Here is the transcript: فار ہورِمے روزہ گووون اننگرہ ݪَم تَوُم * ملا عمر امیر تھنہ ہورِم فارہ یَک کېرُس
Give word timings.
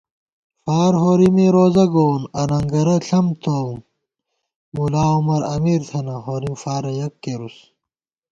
فار 0.63 0.93
ہورِمے 1.01 1.47
روزہ 1.55 1.85
گووون 1.93 2.21
اننگرہ 2.41 2.97
ݪَم 3.07 3.27
تَوُم 3.43 3.77
* 4.25 4.73
ملا 4.75 5.05
عمر 5.15 5.41
امیر 5.55 5.81
تھنہ 5.89 6.15
ہورِم 6.25 6.55
فارہ 6.61 6.91
یَک 6.99 7.13
کېرُس 7.23 7.57